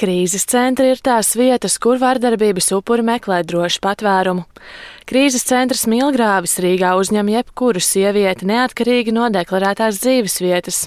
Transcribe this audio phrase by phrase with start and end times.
[0.00, 4.46] Krīzes centri ir tās vietas, kur vardarbības upuri meklē drošu patvērumu.
[5.10, 10.80] Krīzes centrs Milgrāvis Rīgā uzņem jebkuru sievieti neatkarīgi no deklarētās dzīves vietas.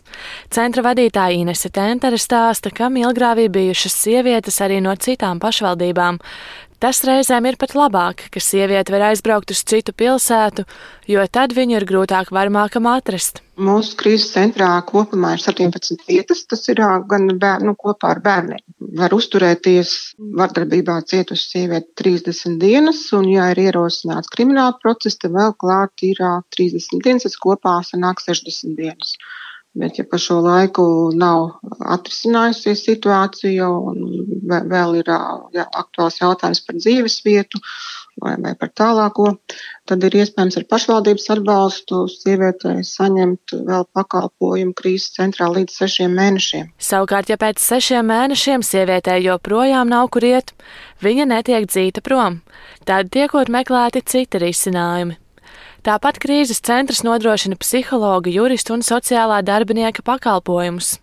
[0.50, 6.18] Centra vadītāja Inese Tentere stāsta, ka Milgrāvī bijušas sievietes arī no citām pašvaldībām.
[6.84, 10.66] Tas reizēm ir pat labāk, ka sieviete var aizbraukt uz citu pilsētu,
[11.08, 13.40] jo tad viņu ir grūtāk varmākam atrast.
[13.56, 16.42] Mūsu krīzes centrā kopumā ir 17 vietas.
[16.50, 18.60] Tas ir gan bēr, nu, kopā ar bērniem.
[18.94, 19.92] Var uzturēties
[20.38, 26.22] vardarbībā cietusi sieviete 30 dienas, un, ja ir ierosināts krimināla process, tad vēl klāt ir
[26.58, 29.16] 30 dienas, tas kopā sanāk 60 dienas.
[29.74, 30.84] Bet, ja pa šo laiku
[31.18, 31.56] nav
[31.96, 34.04] atrisinājusies situācija un
[34.70, 37.62] vēl ir jā, aktuāls jautājums par dzīves vietu
[38.22, 39.32] vai, vai par tālāko,
[39.90, 46.70] tad ir iespējams ar pašvaldības atbalstu sievietei saņemt vēl pakalpojumu krīzes centrā līdz sešiem mēnešiem.
[46.78, 50.56] Savukārt, ja pēc sešiem mēnešiem sievietei joprojām nav kur iet,
[51.04, 52.40] viņa netiek dzīta prom.
[52.88, 55.20] Tad tiekot meklēti citi risinājumi.
[55.84, 60.94] Tāpat krīzes centrs nodrošina psihologa, jurista un sociālā darbinieka pakalpojumus.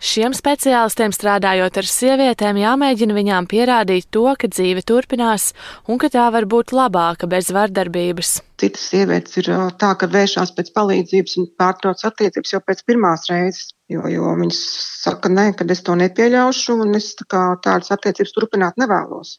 [0.00, 5.50] Šiem speciālistiem strādājot ar sievietēm, jāmēģina viņām pierādīt to, ka dzīve turpinās
[5.92, 8.30] un ka tā var būt labāka bez vardarbības.
[8.62, 13.74] Citas sievietes ir tā, ka vēršās pēc palīdzības un pārtrauc attiecības jau pēc pirmās reizes,
[13.92, 14.62] jo, jo viņas
[15.04, 19.36] saka, nē, ka es to nepieļaušu un es tā tādas attiecības turpināt nevēlos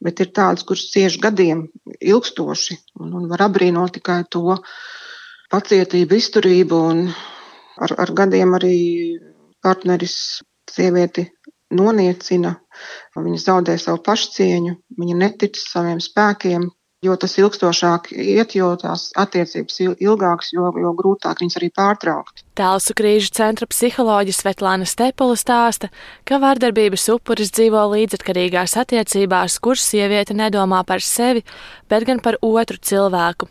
[0.00, 1.66] bet ir tādas, kuras cieš gadiem
[2.00, 4.56] ilgstoši un, un var apbrīnot tikai to
[5.52, 7.08] pacietību, izturību un
[7.82, 8.76] ar, ar gadiem arī
[9.64, 10.16] partneris
[10.70, 11.26] sievieti
[11.74, 12.54] noniecina,
[13.16, 16.68] viņa zaudē savu pašcieņu, viņa netic saviem spēkiem,
[17.04, 22.42] jo tas ilgstošāk iet, jo tās attiecības ilgākas, jo, jo grūtāk viņas arī pārtraukt.
[22.58, 25.92] Tālsu krīžu centra psiholoģija Svetlāna Stepula stāsta,
[26.26, 31.44] ka vardarbības upuris dzīvo līdzatkarīgās attiecībās, kur sieviete nedomā par sevi,
[31.90, 33.46] bet gan par otru cilvēku.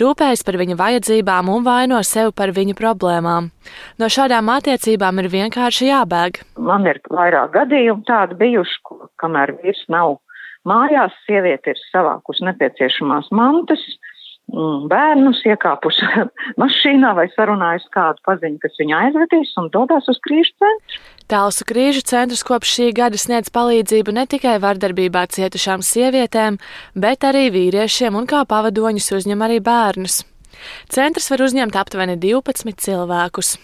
[0.00, 3.50] Rūpējas par viņa vajadzībām un vaino sevi par viņa problēmām.
[4.00, 6.40] No šādām attiecībām ir vienkārši jābēg.
[6.56, 8.80] Man ir vairāk gadījumu tādu bijuši,
[9.20, 10.16] kamēr vīrs nav
[10.66, 13.82] Mājās sieviete ir savākusi nepieciešamās mantas,
[14.50, 16.08] mm, bērnus, iekāpusi
[16.62, 21.02] mašīnā vai sarunājusi kādu paziņu, kas viņu aizvedīs un dodas uz krīžu centru.
[21.30, 26.58] Tālsu krīžu centrs kopš šī gada sniedz palīdzību ne tikai vardarbībā cietušām sievietēm,
[26.94, 30.24] bet arī vīriešiem un kā pavadoņus uzņem arī bērnus.
[30.90, 33.56] Centrs var uzņemt aptuveni 12 cilvēkus.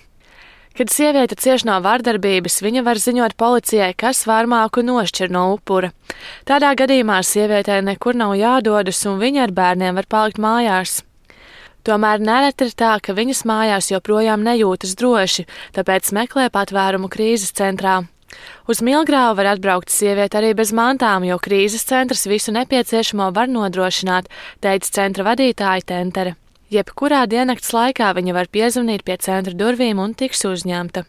[0.73, 5.93] Kad sieviete cieš no vardarbības, viņa var ziņot policijai, kas varmāku nošķir no upura.
[6.49, 11.03] Tādā gadījumā sievietei nekur nav jādodas, un viņa ar bērniem var palikt mājās.
[11.85, 15.45] Tomēr nereti ir tā, ka viņas mājās joprojām nejūtas droši,
[15.77, 18.05] tāpēc meklē patvērumu krīzes centrā.
[18.71, 24.31] Uz Milgrāvu var atbraukt sieviete arī bez mantām, jo krīzes centrs visu nepieciešamo var nodrošināt,
[24.65, 26.37] teica centra vadītāja Tentere.
[26.73, 31.03] Jebkurā diennakts laikā viņa var piezvanīt pie centra durvīm un tiks uzņemta.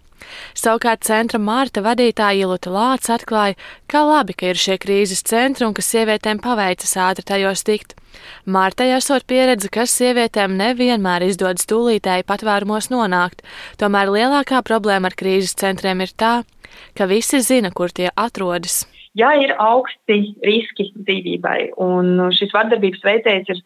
[0.60, 3.56] Savukārt centra Mārta vadītāja Ilūta Lāca atklāja,
[3.92, 7.96] kā labi, ka ir šie krīzes centri un ka sievietēm paveicas ātri tajos tikt.
[8.44, 13.44] Mārtai esot pieredze, ka sievietēm nevienmēr izdodas tūlītēji patvērumos nonākt,
[13.80, 16.34] tomēr lielākā problēma ar krīzes centriem ir tā,
[16.98, 18.84] ka visi zina, kur tie atrodas.
[19.16, 23.60] Ja ir augsti riski dzīvībai, un šis vardarbības veicējs ir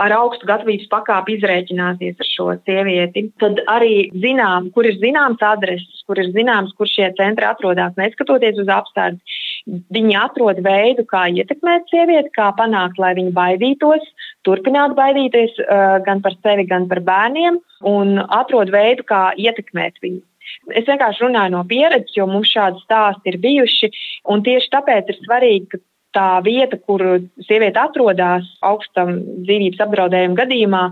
[0.00, 6.02] ar augstu gatavības pakāpi izrēķināties ar šo sievieti, tad arī zinām, kur ir zināms adreses,
[6.08, 9.20] kur ir zināms, kur šie centri atrodas, neskatoties uz apstākļiem.
[9.94, 14.04] Viņi atrod veidu, kā ietekmēt sievieti, kā panākt, lai viņa baidītos,
[14.44, 17.56] turpinātu baidīties uh, gan par sevi, gan par bērniem,
[17.88, 20.20] un atrod veidu, kā ietekmēt viņu.
[20.76, 23.90] Es vienkārši runāju no pieredzes, jo mums šādi stāsti ir bijuši,
[24.44, 25.80] tieši tāpēc ir svarīgi, ka
[26.14, 27.02] tā vieta, kur
[27.48, 30.84] sieviete atrodas augstam dzīvības apdraudējuma gadījumā,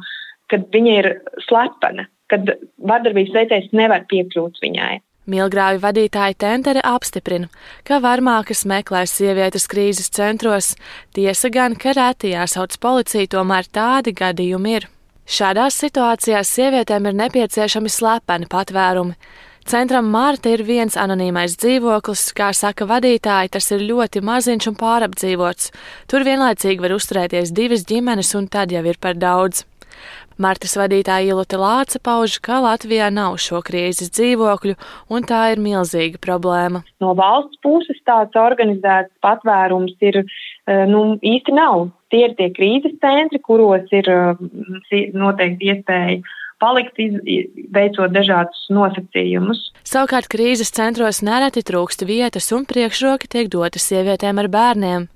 [0.52, 1.08] kad viņa ir
[1.46, 2.52] slepena, kad
[2.82, 5.00] vardarbības veicējs nevar piekļūt viņai.
[5.32, 7.46] Milgrāju vadītāja Tentere apstiprina,
[7.86, 10.72] ka varmākas meklē sievietes krīzes centros,
[11.14, 14.88] tiesa gan, ka reti jāsauc policiju, tomēr tādi gadījumi ir.
[15.22, 19.14] Šādās situācijās sievietēm ir nepieciešami slepeni patvērumi.
[19.68, 25.70] Centram Mārta ir viens anonīmais dzīvoklis, kā saka vadītāji, tas ir ļoti maziņš un pārapdzīvots.
[26.10, 29.62] Tur vienlaicīgi var uzturēties divas ģimenes, un tad jau ir par daudz.
[30.42, 34.74] Martas vadītāja Ilute Lāca pauž, ka Latvijā nav šo krīzes dzīvokļu,
[35.12, 36.82] un tā ir milzīga problēma.
[37.04, 41.90] No valsts puses tāds organizēts patvērums ir eh, nu, īsti nav.
[42.10, 46.22] Tie ir tie krīzes centri, kuros ir eh, noteikti iespēja
[46.62, 47.18] palikt, iz,
[47.74, 49.64] veicot dažādus nosacījumus.
[49.88, 55.08] Savukārt krīzes centros nereti trūkst vietas un priekšroka tiek dota sievietēm ar bērniem.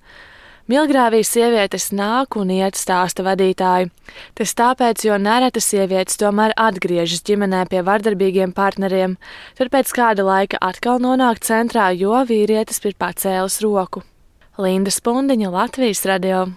[0.67, 3.93] Milgrāvijas sievietes nāk un iet stāsta vadītāji.
[4.35, 9.15] Tas tāpēc, jo nereti sievietes tomēr atgriežas ģimenē pie vardarbīgiem partneriem,
[9.55, 14.03] tad pēc kāda laika atkal nonāk centrā, jo vīrietis ir pacēlis roku.
[14.59, 16.49] Linda Spundiņa, Latvijas radio.